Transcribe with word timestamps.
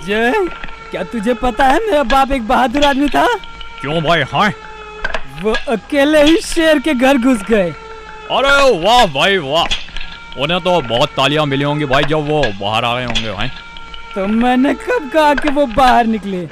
अजय 0.00 0.32
क्या 0.90 1.02
तुझे 1.12 1.34
पता 1.42 1.64
है 1.66 1.78
मेरा 1.86 2.02
बाप 2.12 2.30
एक 2.32 2.46
बहादुर 2.48 2.84
आदमी 2.84 3.08
था? 3.08 3.26
क्यों 3.80 4.00
भाई? 4.02 4.22
हाँ। 4.32 4.48
वो 5.42 5.54
अकेले 5.72 6.22
ही 6.24 6.36
शेर 6.44 6.78
के 6.86 6.94
घर 6.94 7.18
घुस 7.18 7.42
गए। 7.50 7.70
अरे 8.38 8.54
वाह 8.84 9.04
भाई 9.14 9.36
वाह। 9.44 10.40
उन्हें 10.42 10.60
तो 10.64 10.80
बहुत 10.88 11.08
तालियाँ 11.16 11.44
मिली 11.46 11.64
होंगी 11.64 11.84
भाई 11.92 12.04
जब 12.10 12.28
वो 12.28 12.42
बाहर 12.60 12.84
आ 12.84 12.94
गए 12.98 13.04
होंगे 13.04 13.32
भाई 13.32 13.48
तो 14.14 14.26
मैंने 14.26 14.74
कब 14.74 15.10
कहा 15.14 15.34
कि 15.34 15.48
वो 15.56 15.66
बाहर 15.76 16.06
निकले? 16.06 16.38